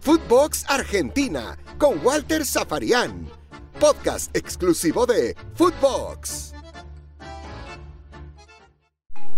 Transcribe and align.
Footbox 0.00 0.64
Argentina 0.68 1.56
con 1.78 1.98
Walter 2.04 2.44
Zafarian. 2.44 3.26
Podcast 3.80 4.34
exclusivo 4.36 5.04
de 5.06 5.34
Footbox. 5.54 6.54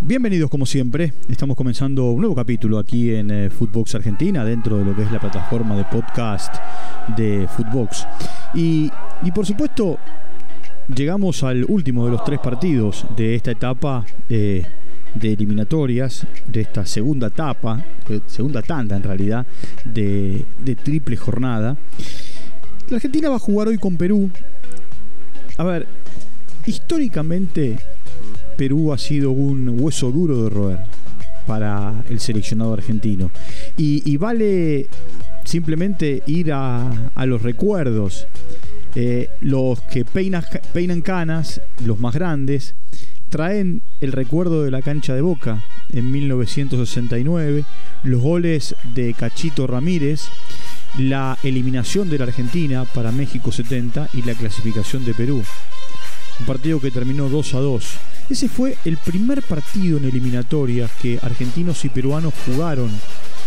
Bienvenidos 0.01 0.49
como 0.51 0.65
siempre, 0.65 1.13
estamos 1.29 1.57
comenzando 1.57 2.13
un 2.13 2.21
nuevo 2.21 2.35
capítulo 2.35 2.79
aquí 2.79 3.15
en 3.15 3.31
eh, 3.31 3.51
Footbox 3.51 3.95
Argentina 3.95 4.45
dentro 4.45 4.79
de 4.79 4.85
lo 4.85 4.95
que 4.95 5.03
es 5.03 5.13
la 5.13 5.21
plataforma 5.21 5.77
de 5.77 5.85
podcast 5.85 6.55
de 7.17 7.49
Footbox. 7.49 8.07
Y, 8.55 8.91
y 9.23 9.33
por 9.33 9.45
supuesto 9.45 9.99
llegamos 10.95 11.43
al 11.43 11.65
último 11.65 12.05
de 12.07 12.13
los 12.13 12.25
tres 12.25 12.39
partidos 12.39 13.07
de 13.17 13.35
esta 13.35 13.51
etapa 13.51 14.05
eh, 14.29 14.67
de 15.15 15.33
eliminatorias, 15.33 16.27
de 16.47 16.61
esta 16.61 16.87
segunda 16.87 17.29
etapa, 17.29 17.85
segunda 18.27 18.63
tanda 18.63 18.97
en 18.97 19.03
realidad, 19.03 19.47
de, 19.85 20.45
triple 20.83 21.17
jornada. 21.17 21.77
La 22.89 22.97
Argentina 22.97 23.29
va 23.29 23.37
a 23.37 23.41
jugar 23.41 23.69
hoy 23.69 23.79
con 23.79 23.97
Perú. 23.97 24.31
A 25.57 25.65
ver, 25.65 25.87
históricamente 26.67 27.79
Perú 28.57 28.93
ha 28.93 28.99
sido 28.99 29.31
un 29.31 29.69
hueso 29.81 30.11
duro 30.11 30.45
de 30.45 30.51
roer 30.51 30.79
para 31.47 32.05
el 32.09 32.21
seleccionado 32.21 32.75
argentino. 32.75 33.31
Y, 33.77 34.17
vale 34.17 34.87
simplemente 35.45 36.23
ir 36.27 36.53
a, 36.53 37.11
los 37.27 37.43
recuerdos. 37.43 38.27
Eh, 38.95 39.29
los 39.43 39.81
que 39.83 40.05
peinan 40.05 41.03
canas, 41.03 41.61
los 41.85 42.01
más 42.01 42.15
grandes, 42.15 42.75
traen 43.29 43.83
el 44.01 44.13
recuerdo 44.13 44.63
de 44.63 44.71
la 44.71 44.83
cancha 44.83 45.15
de 45.15 45.21
Boca 45.21 45.63
en 45.91 46.11
1969, 46.11 47.65
los 48.03 48.21
goles 48.21 48.75
de 48.95 49.15
Cachito 49.15 49.67
Ramírez, 49.67 50.29
la 50.99 51.39
eliminación 51.43 52.09
de 52.09 52.19
la 52.19 52.25
Argentina 52.25 52.85
para 52.85 53.13
México 53.13 53.53
70 53.53 54.11
y 54.15 54.23
la 54.23 54.35
clasificación 54.35 55.05
de 55.05 55.15
Perú. 55.15 55.43
Un 56.41 56.47
partido 56.47 56.81
que 56.81 56.91
terminó 56.91 57.29
2 57.29 57.55
a 57.55 57.61
2. 57.61 57.85
Ese 58.31 58.49
fue 58.49 58.77
el 58.85 58.97
primer 58.99 59.43
partido 59.43 59.99
en 59.99 60.05
eliminatorias 60.05 60.91
que 61.01 61.19
argentinos 61.23 61.85
y 61.85 61.89
peruanos 61.89 62.35
jugaron 62.47 62.91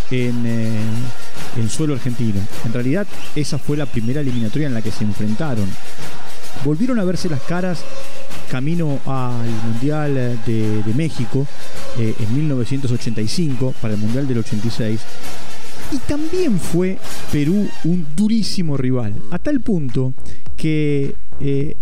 en, 0.10 0.44
eh, 0.46 1.70
suelo 1.70 1.94
argentino. 1.94 2.42
En 2.66 2.74
realidad, 2.74 3.08
esa 3.36 3.58
fue 3.58 3.78
la 3.78 3.86
primera 3.86 4.22
eliminatoria 4.22 4.68
en 4.68 4.74
la 4.74 4.82
que 4.82 4.92
se 4.92 5.04
enfrentaron. 5.04 5.68
Volvieron 6.64 7.00
a 7.00 7.04
verse 7.04 7.30
las 7.30 7.42
caras 7.42 7.84
camino 8.50 9.00
al 9.06 9.50
Mundial 9.66 10.40
de, 10.46 10.94
México 10.96 11.48
eh, 11.98 12.14
en 12.20 12.36
1985, 12.36 13.74
para 13.82 13.94
el 13.94 14.00
Mundial 14.00 14.28
del 14.28 14.40
86. 14.40 15.02
Y 15.94 15.98
también 16.00 16.60
fue 16.60 16.98
Perú 17.32 17.68
un 17.86 18.06
durísimo 18.16 18.78
rival, 18.78 19.16
a 19.32 19.40
tal 19.40 19.62
punto 19.62 20.14
que 20.56 21.16
eh, 21.40 21.76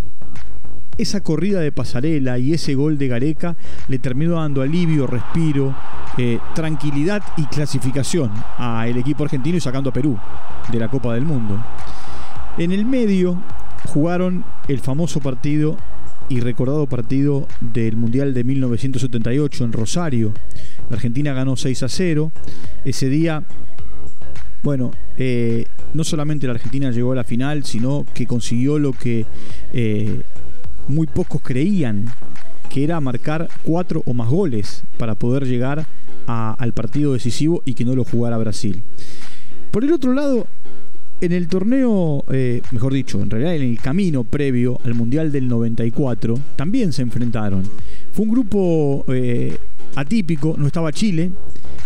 esa 0.99 1.21
corrida 1.21 1.59
de 1.59 1.71
pasarela 1.71 2.37
y 2.37 2.53
ese 2.53 2.75
gol 2.75 2.97
de 2.97 3.07
Gareca 3.07 3.55
le 3.87 3.99
terminó 3.99 4.35
dando 4.35 4.61
alivio, 4.61 5.07
respiro, 5.07 5.75
eh, 6.17 6.39
tranquilidad 6.53 7.23
y 7.37 7.45
clasificación 7.45 8.31
al 8.57 8.97
equipo 8.97 9.23
argentino 9.23 9.57
y 9.57 9.61
sacando 9.61 9.89
a 9.89 9.93
Perú 9.93 10.17
de 10.71 10.79
la 10.79 10.87
Copa 10.87 11.13
del 11.13 11.23
Mundo. 11.23 11.63
En 12.57 12.71
el 12.71 12.85
medio 12.85 13.41
jugaron 13.85 14.43
el 14.69 14.79
famoso 14.79 15.19
partido 15.19 15.77
y 16.29 16.41
recordado 16.41 16.85
partido 16.85 17.47
del 17.59 17.97
Mundial 17.97 18.35
de 18.35 18.43
1978 18.43 19.63
en 19.63 19.73
Rosario. 19.73 20.33
La 20.89 20.95
Argentina 20.95 21.33
ganó 21.33 21.55
6 21.55 21.83
a 21.83 21.89
0. 21.89 22.31
Ese 22.85 23.09
día, 23.09 23.43
bueno, 24.61 24.91
eh, 25.17 25.65
no 25.95 26.03
solamente 26.03 26.45
la 26.45 26.53
Argentina 26.53 26.91
llegó 26.91 27.13
a 27.13 27.15
la 27.15 27.23
final, 27.23 27.65
sino 27.65 28.05
que 28.13 28.27
consiguió 28.27 28.77
lo 28.77 28.93
que 28.93 29.25
eh, 29.73 30.21
muy 30.87 31.07
pocos 31.07 31.41
creían 31.41 32.05
que 32.69 32.83
era 32.83 33.01
marcar 33.01 33.49
cuatro 33.63 34.03
o 34.05 34.13
más 34.13 34.29
goles 34.29 34.83
para 34.99 35.15
poder 35.15 35.47
llegar 35.47 35.87
al 36.27 36.73
partido 36.73 37.13
decisivo 37.13 37.63
y 37.65 37.73
que 37.73 37.85
no 37.85 37.95
lo 37.95 38.03
jugara 38.03 38.37
Brasil. 38.37 38.83
Por 39.71 39.83
el 39.83 39.93
otro 39.93 40.13
lado, 40.13 40.45
en 41.21 41.31
el 41.31 41.47
torneo, 41.47 42.23
eh, 42.31 42.61
mejor 42.71 42.93
dicho, 42.93 43.21
en 43.21 43.29
realidad 43.29 43.55
en 43.55 43.63
el 43.63 43.79
camino 43.79 44.23
previo 44.23 44.79
al 44.83 44.93
Mundial 44.95 45.31
del 45.31 45.47
94, 45.47 46.39
también 46.55 46.93
se 46.93 47.01
enfrentaron. 47.01 47.63
Fue 48.13 48.25
un 48.25 48.31
grupo 48.31 49.05
eh, 49.09 49.57
atípico, 49.95 50.55
no 50.57 50.67
estaba 50.67 50.91
Chile, 50.91 51.31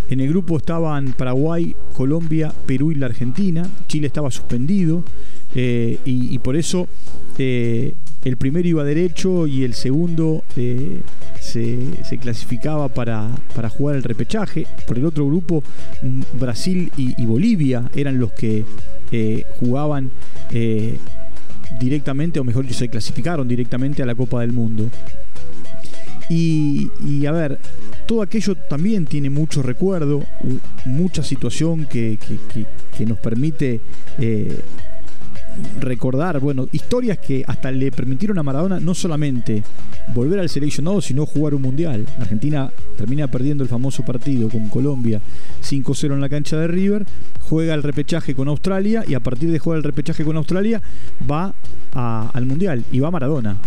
en 0.10 0.20
el 0.20 0.30
grupo 0.30 0.58
estaban 0.58 1.14
Paraguay, 1.14 1.76
Colombia, 1.94 2.54
Perú 2.66 2.92
y 2.92 2.96
la 2.96 3.08
Argentina. 3.08 3.68
Chile 3.88 4.08
estaba 4.08 4.30
suspendido 4.30 5.04
eh, 5.56 6.00
y, 6.06 6.38
por 6.40 6.56
eso 6.56 6.88
el 8.26 8.38
primero 8.38 8.68
iba 8.68 8.84
derecho 8.84 9.48
y 9.48 9.64
el 9.64 9.74
segundo 9.74 10.44
eh, 10.56 11.02
se, 11.40 12.18
clasificaba 12.22 12.88
para, 12.88 13.30
jugar 13.70 13.98
el 13.98 14.04
repechaje. 14.04 14.66
Por 14.88 14.98
el 14.98 15.06
otro 15.06 15.28
grupo, 15.28 15.64
mm, 16.02 16.22
Brasil 16.40 16.92
y, 16.96 17.26
Bolivia 17.26 17.90
eran 17.96 18.20
los 18.20 18.32
que 18.32 18.64
eh, 19.12 19.46
jugaban 19.60 20.12
eh, 20.52 20.98
directamente, 21.80 22.40
o 22.40 22.44
mejor 22.44 22.66
dicho, 22.66 22.80
se 22.80 22.90
clasificaron 22.90 23.48
directamente 23.48 24.02
a 24.02 24.06
la 24.06 24.16
Copa 24.16 24.42
del 24.42 24.54
Mundo. 24.54 24.90
Y, 26.30 26.90
a 27.28 27.32
ver, 27.32 27.60
todo 28.08 28.22
aquello 28.22 28.56
también 28.56 29.06
tiene 29.06 29.30
mucho 29.30 29.62
recuerdo, 29.62 30.24
mucha 30.86 31.22
situación 31.22 31.86
que, 31.86 32.18
nos 33.06 33.20
permite 33.20 33.82
recordar, 35.80 36.40
bueno, 36.40 36.68
historias 36.72 37.18
que 37.18 37.44
hasta 37.48 37.72
le 37.72 37.92
permitieron 37.92 38.38
a 38.38 38.44
Maradona 38.44 38.80
no 38.80 38.94
solamente 38.94 39.64
volver 40.14 40.40
al 40.40 40.50
seleccionado, 40.50 41.02
sino 41.02 41.26
jugar 41.26 41.54
un 41.54 41.62
mundial. 41.62 42.06
Argentina 42.20 42.72
termina 42.98 43.28
perdiendo 43.28 43.64
el 43.64 43.70
famoso 43.70 44.04
partido 44.04 44.50
con 44.50 44.70
Colombia 44.70 45.22
5-0 45.64 46.14
en 46.14 46.22
la 46.22 46.30
cancha 46.30 46.58
de 46.58 46.68
River, 46.68 47.06
juega 47.42 47.74
el 47.74 47.84
repechaje 47.84 48.36
con 48.36 48.48
Australia 48.48 49.04
y 49.08 49.14
a 49.14 49.20
partir 49.20 49.52
de 49.52 49.60
jugar 49.60 49.78
el 49.78 49.84
repechaje 49.84 50.24
con 50.24 50.38
Australia 50.38 50.82
va 51.30 51.54
al 51.94 52.46
mundial 52.46 52.84
y 52.92 53.00
va 53.00 53.12
Maradona. 53.12 53.58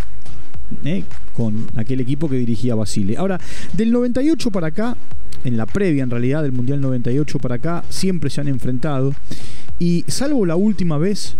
¿eh? 0.84 1.04
con 1.32 1.66
aquel 1.76 2.00
equipo 2.00 2.28
que 2.28 2.36
dirigía 2.36 2.74
Basile. 2.74 3.16
Ahora, 3.16 3.38
del 3.74 3.92
98 3.92 4.50
para 4.50 4.68
acá, 4.68 4.96
en 5.44 5.56
la 5.56 5.66
previa 5.66 6.02
en 6.02 6.10
realidad 6.10 6.42
del 6.42 6.52
Mundial 6.52 6.80
98 6.80 7.38
para 7.38 7.56
acá, 7.56 7.84
siempre 7.88 8.30
se 8.30 8.40
han 8.40 8.48
enfrentado. 8.48 9.14
Y 9.78 10.04
salvo 10.08 10.46
la 10.46 10.56
última 10.56 10.96
vez 10.96 11.36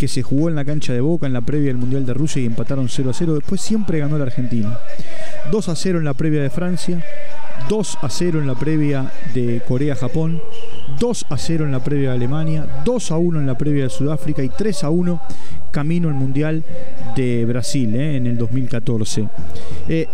que 0.00 0.08
se 0.08 0.22
jugó 0.22 0.48
en 0.48 0.54
la 0.54 0.64
cancha 0.64 0.94
de 0.94 1.02
Boca 1.02 1.26
en 1.26 1.34
la 1.34 1.42
previa 1.42 1.66
del 1.66 1.76
Mundial 1.76 2.06
de 2.06 2.14
Rusia 2.14 2.40
y 2.40 2.46
empataron 2.46 2.88
0 2.88 3.10
a 3.10 3.12
0. 3.12 3.34
Después 3.34 3.60
siempre 3.60 3.98
ganó 3.98 4.16
la 4.16 4.24
Argentina. 4.24 4.78
2 5.52 5.68
a 5.68 5.76
0 5.76 5.98
en 5.98 6.06
la 6.06 6.14
previa 6.14 6.40
de 6.40 6.48
Francia, 6.48 7.04
2 7.68 7.98
a 8.00 8.08
0 8.08 8.40
en 8.40 8.46
la 8.46 8.54
previa 8.54 9.12
de 9.34 9.60
Corea-Japón, 9.68 10.40
2 10.98 11.26
a 11.28 11.36
0 11.36 11.66
en 11.66 11.72
la 11.72 11.84
previa 11.84 12.08
de 12.08 12.14
Alemania, 12.16 12.82
2 12.82 13.10
a 13.10 13.18
1 13.18 13.40
en 13.40 13.46
la 13.46 13.58
previa 13.58 13.82
de 13.82 13.90
Sudáfrica 13.90 14.42
y 14.42 14.48
3 14.48 14.84
a 14.84 14.88
1 14.88 15.20
camino 15.70 16.08
al 16.08 16.14
Mundial 16.14 16.64
de 17.14 17.44
Brasil 17.44 17.94
eh, 17.94 18.16
en 18.16 18.26
el 18.26 18.38
2014. 18.38 19.28
Eh, 19.86 20.08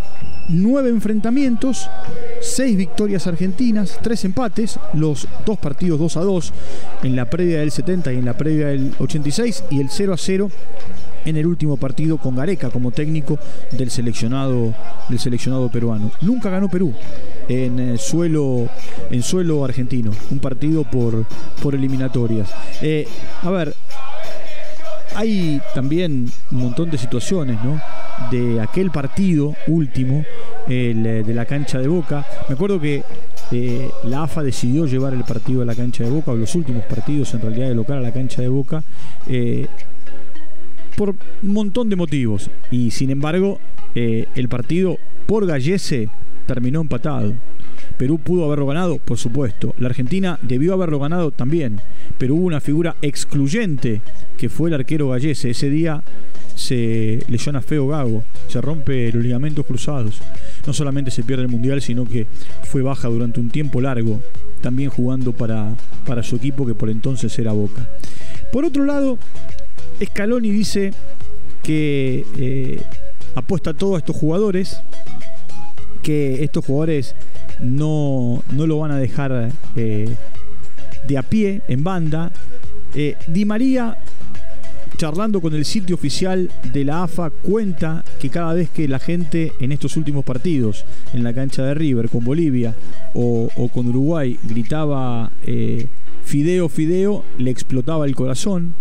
nueve 0.48 0.88
enfrentamientos, 0.88 1.88
seis 2.40 2.76
victorias 2.76 3.26
argentinas, 3.26 3.98
tres 4.02 4.24
empates, 4.24 4.78
los 4.94 5.26
dos 5.44 5.58
partidos 5.58 5.98
2 5.98 6.16
a 6.16 6.20
2 6.20 6.52
en 7.02 7.16
la 7.16 7.28
previa 7.30 7.60
del 7.60 7.70
70 7.70 8.12
y 8.12 8.18
en 8.18 8.24
la 8.24 8.36
previa 8.36 8.68
del 8.68 8.92
86 8.98 9.64
y 9.70 9.80
el 9.80 9.88
0 9.90 10.12
a 10.14 10.16
0 10.16 10.50
en 11.24 11.36
el 11.36 11.46
último 11.46 11.76
partido 11.76 12.18
con 12.18 12.36
Gareca 12.36 12.70
como 12.70 12.92
técnico 12.92 13.38
del 13.72 13.90
seleccionado, 13.90 14.74
del 15.08 15.18
seleccionado 15.18 15.68
peruano. 15.70 16.12
Nunca 16.20 16.50
ganó 16.50 16.68
Perú 16.68 16.94
en 17.48 17.80
eh, 17.80 17.98
suelo, 17.98 18.68
en 19.10 19.22
suelo 19.22 19.64
argentino, 19.64 20.12
un 20.30 20.38
partido 20.38 20.84
por, 20.84 21.26
por 21.62 21.74
eliminatorias. 21.74 22.48
a 23.42 23.50
ver, 23.50 23.74
hay 25.16 25.60
también 25.74 26.30
un 26.52 26.58
montón 26.58 26.90
de 26.90 26.98
situaciones, 26.98 27.58
¿no? 27.64 27.80
De 28.30 28.60
aquel 28.60 28.90
partido 28.90 29.54
último, 29.66 30.24
el, 30.68 31.06
eh, 31.06 31.22
de 31.22 31.34
la 31.34 31.44
cancha 31.44 31.78
de 31.78 31.88
Boca. 31.88 32.26
Me 32.48 32.54
acuerdo 32.54 32.80
que 32.80 33.02
eh, 33.52 33.90
la 34.04 34.24
AFA 34.24 34.42
decidió 34.42 34.86
llevar 34.86 35.14
el 35.14 35.24
partido 35.24 35.62
a 35.62 35.64
la 35.64 35.74
cancha 35.74 36.04
de 36.04 36.10
Boca, 36.10 36.32
o 36.32 36.36
los 36.36 36.54
últimos 36.54 36.84
partidos 36.84 37.32
en 37.34 37.40
realidad 37.40 37.68
de 37.68 37.74
local 37.74 37.98
a 37.98 38.02
la 38.02 38.12
cancha 38.12 38.42
de 38.42 38.48
Boca, 38.48 38.82
eh, 39.26 39.66
por 40.96 41.10
un 41.10 41.52
montón 41.52 41.88
de 41.88 41.96
motivos. 41.96 42.50
Y 42.70 42.90
sin 42.90 43.10
embargo, 43.10 43.60
el 43.94 44.48
partido 44.48 44.98
por 45.26 45.46
Gallese 45.46 46.08
terminó 46.46 46.80
empatado. 46.80 47.34
Perú 47.98 48.18
pudo 48.18 48.44
haberlo 48.44 48.66
ganado, 48.66 48.98
por 48.98 49.18
supuesto. 49.18 49.74
La 49.78 49.88
Argentina 49.88 50.38
debió 50.42 50.74
haberlo 50.74 50.98
ganado 50.98 51.30
también. 51.30 51.80
Pero 52.18 52.34
hubo 52.34 52.46
una 52.46 52.60
figura 52.60 52.96
excluyente 53.02 54.02
que 54.36 54.48
fue 54.48 54.68
el 54.68 54.74
arquero 54.74 55.08
Gallese. 55.08 55.50
Ese 55.50 55.70
día 55.70 56.02
se 56.54 57.22
lesiona 57.28 57.62
feo 57.62 57.88
Gago, 57.88 58.24
se 58.48 58.60
rompe 58.60 59.12
los 59.12 59.22
ligamentos 59.22 59.64
cruzados. 59.66 60.20
No 60.66 60.72
solamente 60.72 61.10
se 61.10 61.22
pierde 61.22 61.42
el 61.42 61.48
mundial, 61.48 61.80
sino 61.80 62.04
que 62.04 62.26
fue 62.64 62.82
baja 62.82 63.08
durante 63.08 63.40
un 63.40 63.50
tiempo 63.50 63.80
largo 63.80 64.20
también 64.60 64.90
jugando 64.90 65.32
para, 65.32 65.76
para 66.06 66.22
su 66.22 66.36
equipo 66.36 66.66
que 66.66 66.74
por 66.74 66.90
entonces 66.90 67.38
era 67.38 67.52
Boca. 67.52 67.88
Por 68.52 68.64
otro 68.64 68.84
lado, 68.84 69.18
Scaloni 70.04 70.50
dice 70.50 70.92
que 71.62 72.24
eh, 72.36 72.82
apuesta 73.34 73.70
a 73.70 73.74
todos 73.74 73.98
estos 73.98 74.16
jugadores, 74.16 74.80
que 76.02 76.42
estos 76.42 76.64
jugadores 76.64 77.14
no, 77.60 78.42
no 78.50 78.66
lo 78.66 78.78
van 78.78 78.90
a 78.90 78.98
dejar 78.98 79.52
eh, 79.76 80.08
de 81.06 81.18
a 81.18 81.22
pie, 81.22 81.62
en 81.68 81.84
banda. 81.84 82.32
Eh, 82.94 83.16
Di 83.26 83.44
María 83.44 83.98
charlando 84.96 85.40
con 85.40 85.54
el 85.54 85.64
sitio 85.64 85.94
oficial 85.94 86.50
de 86.72 86.84
la 86.84 87.04
AFA, 87.04 87.30
cuenta 87.30 88.04
que 88.20 88.30
cada 88.30 88.54
vez 88.54 88.70
que 88.70 88.88
la 88.88 88.98
gente 88.98 89.52
en 89.60 89.72
estos 89.72 89.96
últimos 89.96 90.24
partidos, 90.24 90.84
en 91.12 91.22
la 91.22 91.34
cancha 91.34 91.62
de 91.64 91.74
River 91.74 92.08
con 92.08 92.24
Bolivia 92.24 92.74
o, 93.14 93.48
con 93.72 93.88
Uruguay, 93.88 94.38
gritaba 94.42 95.30
eh, 95.44 95.86
Fideo, 96.24 96.68
Fideo, 96.68 97.24
le 97.38 97.50
explotaba 97.50 98.06
el 98.06 98.14
corazón. 98.14 98.74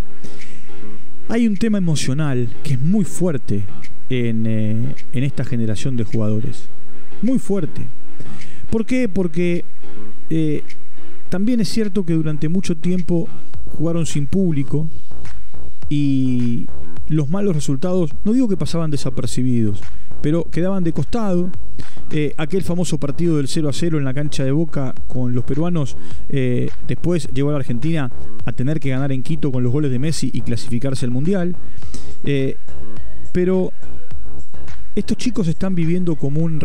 Hay 1.27 1.47
un 1.47 1.57
tema 1.57 1.77
emocional 1.77 2.49
que 2.63 2.73
es 2.73 2.79
muy 2.79 3.03
fuerte 3.03 3.63
en, 4.09 4.45
eh, 4.45 4.95
esta 5.13 5.43
generación 5.43 5.97
de 5.97 6.03
jugadores. 6.03 6.67
Muy 7.21 7.39
fuerte. 7.39 7.81
¿Por 8.69 8.85
qué? 8.85 9.09
Porque 9.09 9.65
eh, 10.29 10.63
también 11.29 11.59
es 11.59 11.69
cierto 11.69 12.05
que 12.05 12.13
durante 12.13 12.49
mucho 12.49 12.77
tiempo 12.77 13.27
jugaron 13.75 14.05
sin 14.05 14.27
público, 14.27 14.89
y 15.89 16.67
los 17.07 17.29
malos 17.29 17.55
resultados, 17.55 18.11
no 18.23 18.33
digo 18.33 18.47
que 18.47 18.57
pasaban 18.57 18.91
desapercibidos, 18.91 19.81
pero 20.21 20.49
quedaban 20.49 20.83
de 20.83 20.93
costado. 20.93 21.51
Eh, 22.11 22.33
aquel 22.37 22.61
famoso 22.63 22.99
partido 22.99 23.37
del 23.37 23.47
0 23.47 23.69
a 23.69 23.73
0 23.73 23.97
en 23.97 24.05
la 24.05 24.13
cancha 24.13 24.43
de 24.43 24.51
Boca 24.51 24.93
con 25.07 25.33
los 25.33 25.43
peruanos, 25.43 25.97
eh, 26.29 26.69
después 26.87 27.27
llevó 27.33 27.49
a 27.49 27.53
la 27.53 27.59
Argentina 27.59 28.11
a 28.45 28.51
tener 28.51 28.79
que 28.79 28.89
ganar 28.89 29.11
en 29.11 29.23
Quito 29.23 29.51
con 29.51 29.63
los 29.63 29.71
goles 29.71 29.91
de 29.91 29.99
Messi 29.99 30.29
y 30.33 30.41
clasificarse 30.41 31.05
al 31.05 31.11
Mundial. 31.11 31.55
Eh, 32.23 32.57
pero 33.31 33.71
estos 34.95 35.17
chicos 35.17 35.47
están 35.47 35.75
viviendo 35.75 36.15
como 36.15 36.41
un, 36.41 36.59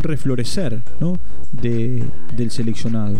reflorecer 0.00 0.80
del 1.52 2.50
seleccionado. 2.50 3.18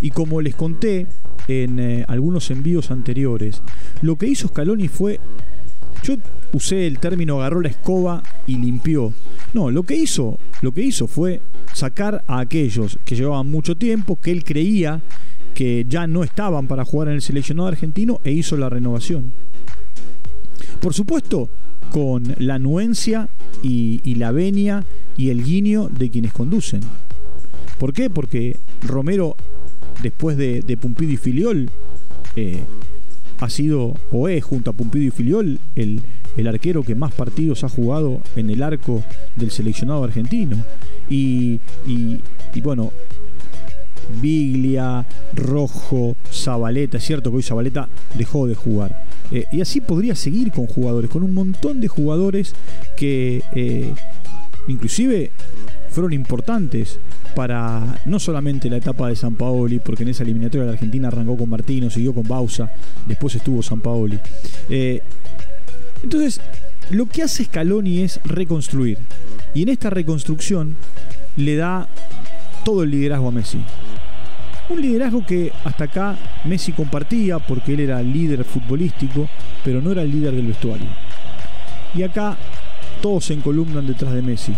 Y 0.00 0.10
como 0.10 0.40
les 0.40 0.54
conté, 0.54 1.06
en 1.48 1.78
eh, 1.78 2.04
algunos 2.08 2.50
envíos 2.50 2.90
anteriores. 2.90 3.62
Lo 4.02 4.16
que 4.16 4.26
hizo 4.26 4.48
Scaloni 4.48 4.88
fue. 4.88 5.20
Yo 6.02 6.16
usé 6.52 6.86
el 6.86 6.98
término 6.98 7.40
agarró 7.40 7.60
la 7.60 7.68
escoba 7.68 8.22
y 8.46 8.56
limpió. 8.56 9.12
No, 9.54 9.70
lo 9.70 9.82
que 9.82 9.96
hizo, 9.96 10.38
lo 10.60 10.72
que 10.72 10.82
hizo 10.82 11.06
fue 11.06 11.40
sacar 11.72 12.22
a 12.26 12.40
aquellos 12.40 12.98
que 13.04 13.16
llevaban 13.16 13.50
mucho 13.50 13.76
tiempo, 13.76 14.16
que 14.16 14.30
él 14.30 14.44
creía 14.44 15.00
que 15.54 15.86
ya 15.88 16.06
no 16.06 16.22
estaban 16.22 16.68
para 16.68 16.84
jugar 16.84 17.08
en 17.08 17.14
el 17.14 17.22
seleccionado 17.22 17.68
argentino 17.68 18.20
e 18.24 18.30
hizo 18.30 18.56
la 18.56 18.68
renovación. 18.68 19.32
Por 20.80 20.92
supuesto, 20.92 21.48
con 21.90 22.34
la 22.38 22.56
anuencia 22.56 23.28
y, 23.62 24.00
y 24.04 24.16
la 24.16 24.32
venia 24.32 24.84
y 25.16 25.30
el 25.30 25.42
guiño 25.42 25.88
de 25.88 26.10
quienes 26.10 26.32
conducen. 26.32 26.80
¿Por 27.78 27.94
qué? 27.94 28.10
Porque 28.10 28.58
Romero 28.82 29.36
después 30.02 30.36
de, 30.36 30.62
de 30.62 30.76
Pumpido 30.76 31.12
y 31.12 31.16
Filiol, 31.16 31.70
eh, 32.36 32.62
ha 33.40 33.50
sido 33.50 33.94
o 34.12 34.28
es 34.28 34.44
junto 34.44 34.70
a 34.70 34.72
Pumpido 34.72 35.06
y 35.06 35.10
Filiol 35.10 35.58
el, 35.74 36.02
arquero 36.46 36.82
que 36.82 36.94
más 36.94 37.12
partidos 37.12 37.64
ha 37.64 37.68
jugado 37.68 38.20
en 38.34 38.50
el 38.50 38.62
arco 38.62 39.02
del 39.36 39.50
seleccionado 39.50 40.04
argentino. 40.04 40.56
Y, 41.08 41.60
bueno, 42.62 42.92
Biglia, 44.20 45.06
Rojo, 45.34 46.16
Zabaleta, 46.32 46.98
es 46.98 47.04
cierto 47.04 47.30
que 47.30 47.38
hoy 47.38 47.42
Zabaleta 47.42 47.88
dejó 48.14 48.46
de 48.46 48.54
jugar. 48.54 49.04
Eh, 49.32 49.46
y 49.50 49.60
así 49.60 49.80
podría 49.80 50.14
seguir 50.14 50.52
con 50.52 50.66
jugadores, 50.66 51.10
con 51.10 51.22
un 51.22 51.34
montón 51.34 51.80
de 51.80 51.88
jugadores 51.88 52.54
que 52.96 53.42
eh, 53.52 53.92
inclusive 54.68 55.32
fueron 55.96 56.12
importantes 56.12 56.98
para 57.34 58.02
no 58.04 58.20
solamente 58.20 58.68
la 58.68 58.76
etapa 58.76 59.08
de 59.08 59.16
San 59.16 59.34
Paoli, 59.34 59.78
porque 59.78 60.02
en 60.02 60.10
esa 60.10 60.24
eliminatoria 60.24 60.66
la 60.66 60.72
Argentina 60.72 61.08
arrancó 61.08 61.38
con 61.38 61.48
Martino, 61.48 61.88
siguió 61.88 62.12
con 62.12 62.28
Bausa, 62.28 62.70
después 63.06 63.34
estuvo 63.34 63.62
San 63.62 63.80
Paoli. 63.80 64.18
Eh, 64.68 65.00
entonces, 66.02 66.42
lo 66.90 67.06
que 67.06 67.22
hace 67.22 67.44
Scaloni 67.44 68.02
es 68.02 68.20
reconstruir. 68.24 68.98
Y 69.54 69.62
en 69.62 69.70
esta 69.70 69.88
reconstrucción 69.88 70.76
le 71.38 71.56
da 71.56 71.88
todo 72.62 72.82
el 72.82 72.90
liderazgo 72.90 73.28
a 73.28 73.32
Messi. 73.32 73.64
Un 74.68 74.82
liderazgo 74.82 75.24
que 75.24 75.50
hasta 75.64 75.84
acá 75.84 76.18
Messi 76.44 76.72
compartía 76.72 77.38
porque 77.38 77.72
él 77.72 77.80
era 77.80 78.02
líder 78.02 78.44
futbolístico, 78.44 79.30
pero 79.64 79.80
no 79.80 79.92
era 79.92 80.02
el 80.02 80.10
líder 80.10 80.34
del 80.34 80.48
vestuario. 80.48 80.88
Y 81.94 82.02
acá 82.02 82.36
todos 83.00 83.24
se 83.24 83.32
encolumnan 83.32 83.86
detrás 83.86 84.12
de 84.12 84.20
Messi. 84.20 84.52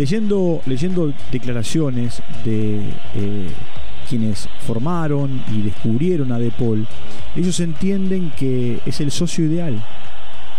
Leyendo, 0.00 0.62
leyendo 0.64 1.12
declaraciones 1.30 2.22
de 2.42 2.78
eh, 3.16 3.48
quienes 4.08 4.48
formaron 4.66 5.42
y 5.52 5.60
descubrieron 5.60 6.32
a 6.32 6.38
De 6.38 6.50
Paul, 6.50 6.86
ellos 7.36 7.60
entienden 7.60 8.32
que 8.34 8.78
es 8.86 8.98
el 9.02 9.10
socio 9.10 9.44
ideal. 9.44 9.84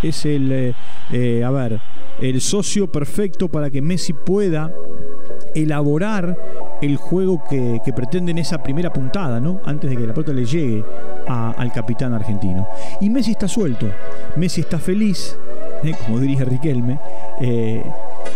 Es 0.03 0.27
el, 0.27 0.51
eh, 0.51 0.73
eh, 1.11 1.43
a 1.43 1.49
ver, 1.49 1.79
el 2.21 2.39
socio 2.39 2.91
perfecto 2.91 3.47
para 3.47 3.71
que 3.71 3.81
Messi 3.81 4.13
pueda 4.13 4.71
elaborar 5.55 6.37
el 6.83 6.97
juego 6.97 7.43
que, 7.49 7.79
que 7.83 7.93
pretende 7.93 8.33
en 8.33 8.37
esa 8.37 8.61
primera 8.61 8.93
puntada, 8.93 9.39
¿no? 9.39 9.59
Antes 9.65 9.89
de 9.89 9.97
que 9.97 10.05
la 10.05 10.13
pelota 10.13 10.33
le 10.33 10.45
llegue 10.45 10.85
al 11.27 11.71
capitán 11.73 12.13
argentino. 12.13 12.67
Y 12.99 13.09
Messi 13.09 13.31
está 13.31 13.47
suelto, 13.47 13.87
Messi 14.35 14.61
está 14.61 14.77
feliz, 14.77 15.35
como 16.05 16.19
diría 16.19 16.45
Riquelme, 16.45 16.99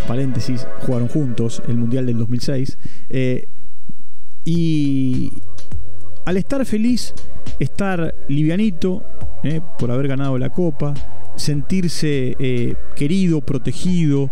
paréntesis, 0.08 0.68
jugaron 0.86 1.08
juntos 1.08 1.62
el 1.68 1.78
Mundial 1.78 2.06
del 2.06 2.18
2006. 2.18 2.78
Eh, 3.10 3.48
y 4.44 5.32
al 6.26 6.38
estar 6.38 6.66
feliz, 6.66 7.14
estar 7.60 8.16
livianito 8.28 9.04
eh, 9.44 9.62
por 9.80 9.92
haber 9.92 10.08
ganado 10.08 10.38
la 10.38 10.50
copa, 10.50 10.94
sentirse 11.36 12.36
eh, 12.40 12.76
querido, 12.96 13.42
protegido, 13.42 14.32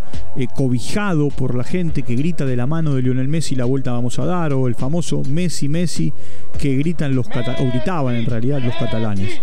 cobijado 0.55 1.29
por 1.29 1.55
la 1.55 1.63
gente 1.63 2.03
que 2.03 2.15
grita 2.15 2.45
de 2.45 2.55
la 2.55 2.65
mano 2.65 2.95
de 2.95 3.01
Lionel 3.01 3.27
Messi 3.27 3.55
la 3.55 3.65
vuelta 3.65 3.91
vamos 3.91 4.19
a 4.19 4.25
dar, 4.25 4.53
o 4.53 4.67
el 4.67 4.75
famoso 4.75 5.21
Messi, 5.29 5.67
Messi 5.67 6.13
que 6.57 6.77
gritan 6.77 7.13
los 7.13 7.27
o 7.27 7.67
gritaban 7.67 8.15
en 8.15 8.25
realidad 8.25 8.61
los 8.61 8.75
catalanes. 8.75 9.41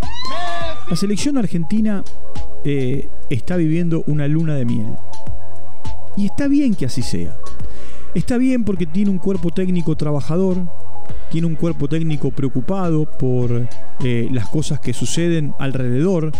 La 0.88 0.96
selección 0.96 1.36
argentina 1.36 2.02
está 2.64 3.56
viviendo 3.56 4.02
una 4.06 4.26
luna 4.26 4.54
de 4.54 4.64
miel. 4.64 4.94
Y 6.16 6.26
está 6.26 6.48
bien 6.48 6.74
que 6.74 6.86
así 6.86 7.02
sea. 7.02 7.36
Está 8.14 8.38
bien 8.38 8.64
porque 8.64 8.86
tiene 8.86 9.10
un 9.10 9.18
cuerpo 9.18 9.50
técnico 9.50 9.96
trabajador, 9.96 10.66
tiene 11.30 11.46
un 11.46 11.54
cuerpo 11.54 11.88
técnico 11.88 12.30
preocupado 12.30 13.04
por 13.18 13.68
eh, 14.04 14.28
las 14.32 14.48
cosas 14.48 14.80
que 14.80 14.92
suceden 14.92 15.54
alrededor 15.58 16.32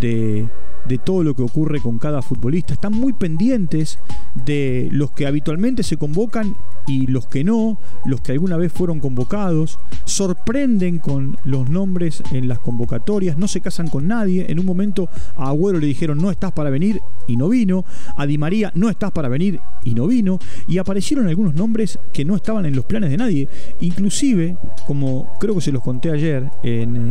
de, 0.00 0.48
de 0.86 0.98
todo 0.98 1.22
lo 1.22 1.34
que 1.34 1.42
ocurre 1.42 1.80
con 1.80 1.98
cada 1.98 2.22
futbolista. 2.22 2.72
Están 2.72 2.92
muy 2.92 3.12
pendientes 3.12 3.98
de 4.34 4.88
los 4.90 5.10
que 5.12 5.26
habitualmente 5.26 5.82
se 5.82 5.96
convocan 5.96 6.56
y 6.86 7.06
los 7.06 7.26
que 7.26 7.44
no, 7.44 7.78
los 8.04 8.20
que 8.20 8.32
alguna 8.32 8.56
vez 8.56 8.72
fueron 8.72 9.00
convocados. 9.00 9.78
Sorprenden 10.04 10.98
con 10.98 11.36
los 11.44 11.68
nombres 11.70 12.22
en 12.32 12.48
las 12.48 12.58
convocatorias, 12.58 13.36
no 13.36 13.48
se 13.48 13.60
casan 13.60 13.88
con 13.88 14.08
nadie. 14.08 14.46
En 14.48 14.58
un 14.58 14.66
momento 14.66 15.08
a 15.36 15.48
Agüero 15.48 15.78
le 15.78 15.86
dijeron 15.86 16.18
no 16.18 16.30
estás 16.30 16.52
para 16.52 16.70
venir 16.70 17.00
y 17.26 17.36
no 17.36 17.48
vino. 17.48 17.84
A 18.16 18.26
Di 18.26 18.38
María 18.38 18.72
no 18.74 18.88
estás 18.88 19.12
para 19.12 19.28
venir 19.28 19.60
y 19.84 19.94
no 19.94 20.06
vino. 20.06 20.38
Y 20.66 20.78
aparecieron 20.78 21.28
algunos 21.28 21.54
nombres 21.54 21.98
que 22.12 22.24
no 22.24 22.36
estaban 22.36 22.66
en 22.66 22.74
los 22.74 22.84
planes 22.84 23.10
de 23.10 23.16
nadie. 23.16 23.48
Inclusive, 23.80 24.56
como 24.86 25.32
creo 25.38 25.54
que 25.54 25.60
se 25.60 25.72
los 25.72 25.82
conté 25.82 26.10
ayer 26.10 26.50
en, 26.62 27.10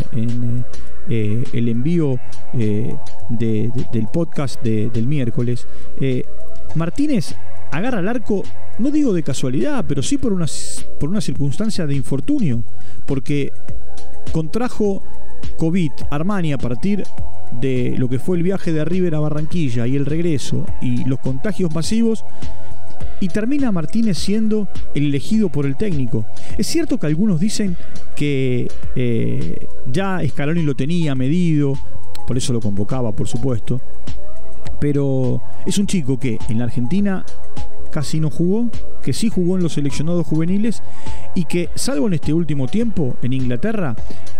eh, 1.09 1.43
el 1.53 1.69
envío 1.69 2.19
eh, 2.53 2.95
del 3.29 4.07
podcast 4.11 4.61
del 4.61 5.07
miércoles, 5.07 5.67
eh, 5.99 6.23
Martínez 6.75 7.35
agarra 7.71 7.99
el 7.99 8.07
arco, 8.07 8.43
no 8.79 8.91
digo 8.91 9.13
de 9.13 9.23
casualidad, 9.23 9.85
pero 9.87 10.01
sí 10.01 10.17
por 10.17 10.33
una, 10.33 10.45
por 10.99 11.09
una 11.09 11.21
circunstancia 11.21 11.85
de 11.85 11.95
infortunio, 11.95 12.63
porque 13.05 13.51
contrajo 14.31 15.03
COVID 15.57 15.91
Armani 16.09 16.53
a 16.53 16.57
partir 16.57 17.03
de 17.51 17.95
lo 17.97 18.07
que 18.07 18.19
fue 18.19 18.37
el 18.37 18.43
viaje 18.43 18.71
de 18.71 18.85
River 18.85 19.15
a 19.15 19.19
Barranquilla 19.19 19.87
y 19.87 19.95
el 19.95 20.05
regreso 20.05 20.65
y 20.81 21.03
los 21.05 21.19
contagios 21.19 21.73
masivos 21.73 22.23
y 23.21 23.27
termina 23.27 23.71
Martínez 23.71 24.17
siendo 24.17 24.69
el 24.95 25.07
elegido 25.07 25.49
por 25.49 25.65
el 25.65 25.75
técnico. 25.75 26.25
Es 26.57 26.67
cierto 26.67 26.97
que 26.97 27.07
algunos 27.07 27.39
dicen 27.39 27.75
que 28.15 28.67
eh, 28.95 29.67
ya 29.91 30.21
Scaloni 30.25 30.63
lo 30.63 30.75
tenía 30.75 31.15
medido, 31.15 31.73
por 32.27 32.37
eso 32.37 32.53
lo 32.53 32.61
convocaba, 32.61 33.11
por 33.13 33.27
supuesto, 33.27 33.81
pero 34.79 35.41
es 35.65 35.77
un 35.77 35.87
chico 35.87 36.19
que 36.19 36.37
en 36.47 36.59
la 36.59 36.65
Argentina 36.65 37.25
casi 37.91 38.19
no 38.19 38.29
jugó, 38.29 38.69
que 39.03 39.13
sí 39.13 39.29
jugó 39.29 39.57
en 39.57 39.63
los 39.63 39.73
seleccionados 39.73 40.25
juveniles 40.27 40.83
y 41.35 41.45
que, 41.45 41.69
salvo 41.75 42.07
en 42.07 42.13
este 42.13 42.33
último 42.33 42.67
tiempo, 42.67 43.15
en 43.21 43.33
Inglaterra, 43.33 43.95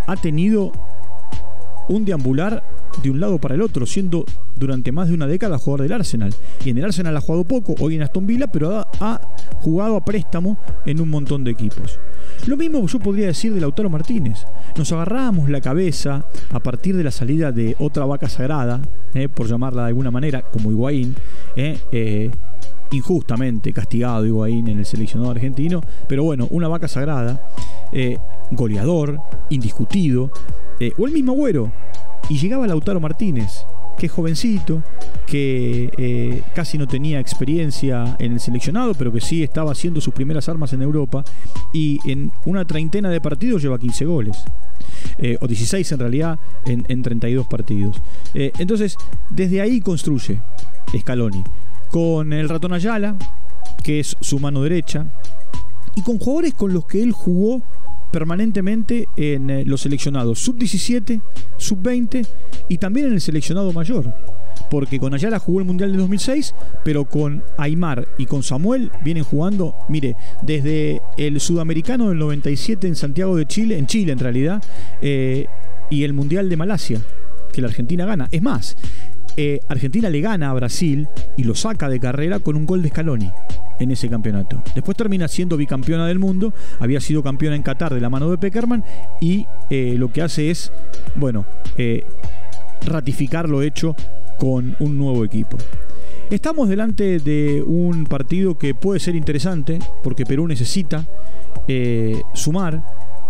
ha 0.07 0.15
tenido 0.15 0.71
un 1.89 2.05
deambular 2.05 2.63
de 3.01 3.09
un 3.09 3.19
lado 3.19 3.39
para 3.39 3.55
el 3.55 3.61
otro, 3.61 3.85
siendo 3.85 4.25
durante 4.55 4.91
más 4.91 5.07
de 5.07 5.13
una 5.13 5.27
década 5.27 5.57
jugador 5.57 5.83
del 5.83 5.93
Arsenal. 5.93 6.33
Y 6.63 6.69
en 6.69 6.77
el 6.77 6.85
Arsenal 6.85 7.15
ha 7.15 7.21
jugado 7.21 7.43
poco, 7.45 7.75
hoy 7.79 7.95
en 7.95 8.03
Aston 8.03 8.27
Villa, 8.27 8.47
pero 8.47 8.85
ha, 8.99 9.21
jugado 9.61 9.95
a 9.97 10.05
préstamo 10.05 10.57
en 10.85 11.01
un 11.01 11.09
montón 11.09 11.43
de 11.43 11.51
equipos. 11.51 11.99
Lo 12.45 12.57
mismo 12.57 12.85
yo 12.87 12.99
podría 12.99 13.27
decir 13.27 13.53
de 13.53 13.61
Lautaro 13.61 13.89
Martínez. 13.89 14.45
Nos 14.77 14.91
agarrábamos 14.91 15.49
la 15.49 15.61
cabeza 15.61 16.25
a 16.51 16.59
partir 16.59 16.95
de 16.95 17.03
la 17.03 17.11
salida 17.11 17.51
de 17.51 17.75
otra 17.79 18.05
vaca 18.05 18.29
sagrada, 18.29 18.81
eh, 19.13 19.27
por 19.27 19.47
llamarla 19.47 19.83
de 19.83 19.87
alguna 19.89 20.11
manera, 20.11 20.41
como 20.41 20.71
Higuaín, 20.71 21.15
eh, 21.55 21.79
eh, 21.91 22.31
injustamente 22.91 23.73
castigado 23.73 24.25
Higuaín 24.25 24.67
en 24.67 24.79
el 24.79 24.85
seleccionado 24.85 25.31
argentino, 25.31 25.81
pero 26.07 26.23
bueno, 26.23 26.47
una 26.51 26.67
vaca 26.67 26.87
sagrada, 26.87 27.41
goleador, 28.51 29.19
indiscutido, 29.49 30.31
o 30.97 31.05
el 31.05 31.11
mismo 31.11 31.33
Agüero, 31.33 31.71
y 32.29 32.37
llegaba 32.37 32.67
Lautaro 32.67 32.99
Martínez, 32.99 33.65
que 33.99 34.05
es 34.05 34.11
jovencito, 34.11 34.81
que 35.27 35.91
eh, 35.97 36.41
casi 36.55 36.77
no 36.77 36.87
tenía 36.87 37.19
experiencia 37.19 38.15
en 38.17 38.33
el 38.33 38.39
seleccionado, 38.39 38.93
pero 38.93 39.11
que 39.11 39.21
sí 39.21 39.43
estaba 39.43 39.73
haciendo 39.73 40.01
sus 40.01 40.13
primeras 40.13 40.49
armas 40.49 40.73
en 40.73 40.81
Europa, 40.81 41.23
y 41.73 41.99
en 42.09 42.31
una 42.45 42.65
treintena 42.65 43.09
de 43.09 43.21
partidos 43.21 43.61
lleva 43.61 43.77
15 43.77 44.05
goles. 44.05 44.43
Eh, 45.17 45.37
o 45.41 45.47
16 45.47 45.91
en 45.91 45.99
realidad 45.99 46.39
en, 46.65 47.01
32 47.03 47.45
partidos. 47.47 48.01
Eh, 48.33 48.51
entonces, 48.57 48.95
desde 49.29 49.61
ahí 49.61 49.81
construye 49.81 50.41
Scaloni. 50.97 51.43
Con 51.91 52.33
el 52.33 52.49
ratón 52.49 52.73
Ayala, 52.73 53.15
que 53.83 53.99
es 53.99 54.15
su 54.19 54.39
mano 54.39 54.61
derecha, 54.63 55.05
y 55.95 56.01
con 56.01 56.19
jugadores 56.19 56.53
con 56.53 56.73
los 56.73 56.85
que 56.85 57.01
él 57.01 57.11
jugó 57.11 57.63
permanentemente 58.11 59.07
en 59.15 59.49
eh, 59.49 59.65
los 59.65 59.81
seleccionados 59.81 60.39
sub-17, 60.39 61.21
sub-20 61.57 62.27
y 62.67 62.77
también 62.77 63.07
en 63.07 63.13
el 63.13 63.21
seleccionado 63.21 63.71
mayor. 63.73 64.13
Porque 64.69 64.99
con 64.99 65.13
Ayala 65.13 65.39
jugó 65.39 65.59
el 65.59 65.65
Mundial 65.65 65.91
de 65.91 65.97
2006, 65.97 66.53
pero 66.83 67.05
con 67.05 67.43
Aymar 67.57 68.07
y 68.17 68.25
con 68.25 68.43
Samuel 68.43 68.91
vienen 69.03 69.23
jugando, 69.23 69.75
mire, 69.87 70.15
desde 70.43 71.01
el 71.17 71.39
sudamericano 71.39 72.09
del 72.09 72.19
97 72.19 72.87
en 72.87 72.95
Santiago 72.95 73.35
de 73.35 73.47
Chile, 73.47 73.77
en 73.77 73.87
Chile 73.87 74.11
en 74.11 74.19
realidad, 74.19 74.63
eh, 75.01 75.47
y 75.89 76.03
el 76.03 76.13
Mundial 76.13 76.49
de 76.49 76.57
Malasia, 76.57 77.01
que 77.51 77.61
la 77.61 77.67
Argentina 77.67 78.05
gana. 78.05 78.27
Es 78.31 78.41
más, 78.43 78.77
eh, 79.41 79.61
Argentina 79.69 80.09
le 80.09 80.19
gana 80.19 80.49
a 80.49 80.53
Brasil 80.53 81.07
y 81.37 81.45
lo 81.45 81.55
saca 81.55 81.87
de 81.87 81.97
carrera 81.97 82.39
con 82.39 82.57
un 82.57 82.65
gol 82.65 82.81
de 82.81 82.89
Scaloni 82.89 83.31
en 83.79 83.89
ese 83.89 84.09
campeonato. 84.09 84.61
Después 84.75 84.97
termina 84.97 85.29
siendo 85.29 85.55
bicampeona 85.55 86.05
del 86.07 86.19
mundo, 86.19 86.53
había 86.81 86.99
sido 86.99 87.23
campeona 87.23 87.55
en 87.55 87.63
Qatar 87.63 87.93
de 87.93 88.01
la 88.01 88.09
mano 88.09 88.29
de 88.29 88.37
Peckerman 88.37 88.83
y 89.21 89.45
eh, 89.69 89.95
lo 89.97 90.11
que 90.11 90.23
hace 90.23 90.51
es, 90.51 90.73
bueno, 91.15 91.45
eh, 91.77 92.03
ratificar 92.85 93.47
lo 93.47 93.61
hecho 93.61 93.95
con 94.37 94.75
un 94.81 94.97
nuevo 94.97 95.23
equipo. 95.23 95.57
Estamos 96.29 96.67
delante 96.67 97.19
de 97.19 97.63
un 97.65 98.07
partido 98.07 98.57
que 98.57 98.75
puede 98.75 98.99
ser 98.99 99.15
interesante 99.15 99.79
porque 100.03 100.25
Perú 100.25 100.47
necesita 100.47 101.07
sumar 102.33 102.83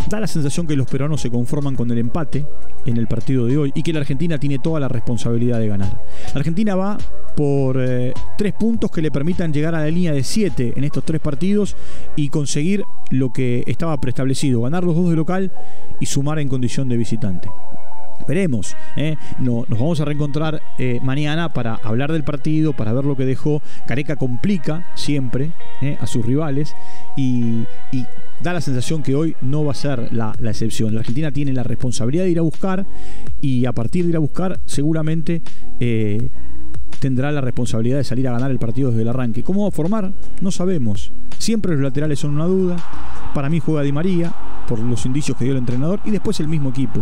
Da 0.07 0.19
la 0.19 0.27
sensación 0.27 0.65
que 0.65 0.75
los 0.75 0.87
peruanos 0.87 1.21
se 1.21 1.29
conforman 1.29 1.75
con 1.75 1.91
el 1.91 1.97
empate 1.97 2.45
en 2.85 2.97
el 2.97 3.07
partido 3.07 3.45
de 3.45 3.57
hoy 3.57 3.71
y 3.75 3.83
que 3.83 3.93
la 3.93 3.99
Argentina 3.99 4.37
tiene 4.37 4.57
toda 4.59 4.79
la 4.79 4.87
responsabilidad 4.87 5.59
de 5.59 5.67
ganar. 5.67 6.01
La 6.33 6.39
Argentina 6.39 6.75
va 6.75 6.97
por 7.35 7.77
eh, 7.79 8.13
tres 8.37 8.53
puntos 8.53 8.89
que 8.91 9.01
le 9.01 9.11
permitan 9.11 9.53
llegar 9.53 9.75
a 9.75 9.79
la 9.79 9.87
línea 9.87 10.11
de 10.11 10.23
siete 10.23 10.73
en 10.75 10.83
estos 10.83 11.03
tres 11.03 11.21
partidos 11.21 11.75
y 12.15 12.29
conseguir 12.29 12.83
lo 13.11 13.31
que 13.31 13.63
estaba 13.67 13.99
preestablecido, 13.99 14.61
ganar 14.61 14.83
los 14.83 14.95
dos 14.95 15.09
de 15.09 15.15
local 15.15 15.51
y 15.99 16.05
sumar 16.05 16.39
en 16.39 16.47
condición 16.47 16.89
de 16.89 16.97
visitante. 16.97 17.49
Veremos, 18.27 18.75
¿eh? 18.97 19.15
nos 19.39 19.67
vamos 19.69 20.01
a 20.01 20.05
reencontrar 20.05 20.61
eh, 20.77 20.99
mañana 21.01 21.53
para 21.53 21.75
hablar 21.75 22.11
del 22.11 22.23
partido, 22.23 22.73
para 22.73 22.93
ver 22.93 23.05
lo 23.05 23.15
que 23.15 23.25
dejó. 23.25 23.61
Careca 23.87 24.17
complica 24.17 24.85
siempre 24.95 25.51
a 25.99 26.05
sus 26.05 26.25
rivales 26.25 26.75
y, 27.15 27.63
y 27.91 28.05
da 28.43 28.53
la 28.53 28.61
sensación 28.61 29.03
que 29.03 29.15
hoy 29.15 29.35
no 29.41 29.63
va 29.65 29.71
a 29.71 29.75
ser 29.75 30.13
la, 30.13 30.33
excepción. 30.43 30.93
La 30.93 31.01
Argentina 31.01 31.31
tiene 31.31 31.53
la 31.53 31.63
responsabilidad 31.63 32.23
de 32.23 32.31
ir 32.31 32.39
a 32.39 32.43
buscar 32.43 32.85
y 33.41 33.65
a 33.65 33.73
partir 33.73 34.03
de 34.05 34.11
ir 34.11 34.15
a 34.15 34.19
buscar 34.19 34.59
seguramente 34.65 35.41
eh, 35.79 36.29
tendrá 36.99 37.31
la 37.31 37.41
responsabilidad 37.41 37.97
de 37.97 38.03
salir 38.03 38.27
a 38.27 38.31
ganar 38.31 38.51
el 38.51 38.59
partido 38.59 38.89
desde 38.89 39.03
el 39.03 39.09
arranque. 39.09 39.43
¿Cómo 39.43 39.63
va 39.63 39.69
a 39.69 39.71
formar? 39.71 40.11
No 40.41 40.51
sabemos. 40.51 41.11
Siempre 41.37 41.73
los 41.73 41.81
laterales 41.81 42.19
son 42.19 42.31
una 42.31 42.45
duda. 42.45 42.77
Para 43.33 43.49
mí 43.49 43.59
juega 43.59 43.83
Di 43.83 43.91
María 43.91 44.33
por 44.69 44.79
los 44.79 45.05
indicios 45.05 45.35
que 45.35 45.43
dio 45.43 45.53
el 45.53 45.59
entrenador 45.59 45.99
y 46.05 46.11
después 46.11 46.39
el 46.39 46.47
mismo 46.47 46.69
equipo. 46.69 47.01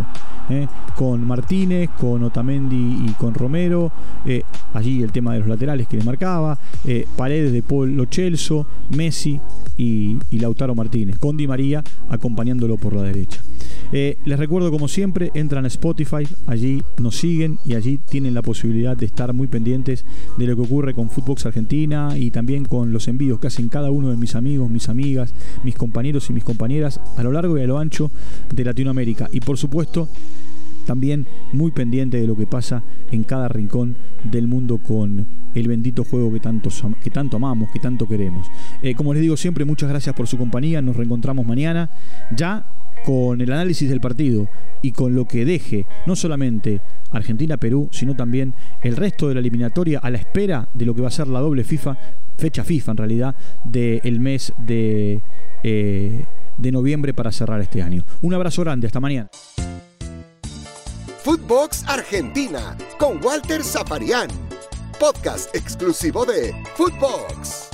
¿eh? 0.49 0.67
Con 0.95 1.27
Martínez, 1.27 1.89
con 1.99 2.23
Otamendi 2.23 3.05
y 3.05 3.13
con 3.19 3.33
Romero. 3.33 3.91
Eh, 4.25 4.43
allí 4.73 5.03
el 5.03 5.11
tema 5.11 5.33
de 5.33 5.39
los 5.39 5.49
laterales 5.49 5.87
que 5.87 5.97
le 5.97 6.03
marcaba. 6.03 6.57
Paredes 7.17 7.51
de 7.51 7.61
Paul 7.61 7.95
Lochelso, 7.97 8.65
Messi, 8.91 9.41
y, 9.77 10.17
Lautaro 10.31 10.75
Martínez, 10.75 11.17
con 11.19 11.37
Di 11.37 11.47
María 11.47 11.83
acompañándolo 12.09 12.77
por 12.77 12.93
la 12.93 13.03
derecha. 13.03 13.41
Eh, 13.91 14.17
les 14.25 14.37
recuerdo 14.37 14.71
como 14.71 14.87
siempre, 14.87 15.31
entran 15.33 15.65
a 15.65 15.67
Spotify, 15.67 16.27
allí 16.45 16.83
nos 16.99 17.15
siguen 17.15 17.57
y 17.65 17.75
allí 17.75 17.97
tienen 17.97 18.33
la 18.33 18.41
posibilidad 18.41 18.97
de 18.97 19.05
estar 19.05 19.33
muy 19.33 19.47
pendientes 19.47 20.05
de 20.37 20.45
lo 20.45 20.55
que 20.55 20.61
ocurre 20.63 20.93
con 20.93 21.09
Footbox 21.09 21.45
Argentina 21.45 22.17
y 22.17 22.31
también 22.31 22.65
con 22.65 22.91
los 22.91 23.07
envíos 23.07 23.39
que 23.39 23.47
hacen 23.47 23.69
cada 23.69 23.91
uno 23.91 24.09
de 24.09 24.17
mis 24.17 24.35
amigos, 24.35 24.69
mis 24.69 24.89
amigas, 24.89 25.33
mis 25.63 25.75
compañeros 25.75 26.29
y 26.29 26.33
mis 26.33 26.43
compañeras 26.43 26.99
a 27.15 27.23
lo 27.23 27.31
largo 27.31 27.57
y 27.57 27.61
a 27.61 27.67
lo 27.67 27.79
ancho 27.79 28.11
de 28.53 28.65
Latinoamérica. 28.65 29.29
Y 29.31 29.39
por 29.39 29.57
supuesto, 29.57 30.09
también 30.85 31.27
muy 31.51 31.71
pendiente 31.71 32.19
de 32.19 32.25
lo 32.25 32.35
que 32.35 32.47
pasa 32.47 32.81
en 33.11 33.23
cada 33.23 33.47
rincón 33.49 33.97
del 34.23 34.47
mundo 34.47 34.77
con 34.79 35.27
el 35.53 35.67
bendito 35.67 36.03
juego 36.03 36.31
que 36.31 36.39
tanto, 36.39 36.69
que 37.03 37.09
tanto 37.09 37.37
amamos, 37.37 37.69
que 37.71 37.79
tanto 37.79 38.07
queremos. 38.07 38.47
Eh, 38.81 38.95
como 38.95 39.13
les 39.13 39.21
digo 39.21 39.37
siempre, 39.37 39.65
muchas 39.65 39.89
gracias 39.89 40.15
por 40.15 40.27
su 40.27 40.37
compañía, 40.37 40.81
nos 40.81 40.95
reencontramos 40.95 41.45
mañana 41.45 41.89
ya 42.35 42.65
con 43.07 43.39
el 43.39 43.53
análisis 43.53 43.89
del 43.89 44.01
partido 44.01 44.49
y 44.81 44.91
con 44.91 45.15
lo 45.15 45.23
que 45.23 45.45
deje 45.45 45.85
no 46.05 46.17
solamente 46.17 46.81
Argentina-Perú, 47.09 47.87
sino 47.93 48.17
también 48.17 48.53
el 48.83 48.97
resto 48.97 49.29
de 49.29 49.35
la 49.35 49.39
eliminatoria 49.39 49.99
a 49.99 50.09
la 50.09 50.17
espera 50.17 50.67
de 50.73 50.85
lo 50.85 50.93
que 50.93 51.01
va 51.01 51.07
a 51.07 51.11
ser 51.11 51.29
la 51.29 51.39
doble 51.39 51.63
FIFA, 51.63 51.97
fecha 52.37 52.65
FIFA 52.65 52.91
en 52.91 52.97
realidad, 52.97 53.35
del 53.63 54.19
mes 54.19 54.51
de, 54.57 55.21
eh, 55.63 56.25
de 56.57 56.71
noviembre 56.73 57.13
para 57.13 57.31
cerrar 57.31 57.61
este 57.61 57.81
año. 57.81 58.03
Un 58.21 58.33
abrazo 58.33 58.61
grande, 58.61 58.87
hasta 58.87 58.99
mañana. 58.99 59.29
Footbox 61.23 61.85
Argentina 61.87 62.75
con 62.99 63.23
Walter 63.23 63.63
Zafarian, 63.63 64.27
podcast 64.99 65.55
exclusivo 65.55 66.25
de 66.25 66.53
Footbox. 66.75 67.66